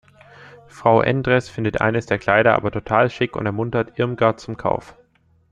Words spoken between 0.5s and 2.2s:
Frau Endress findet eines der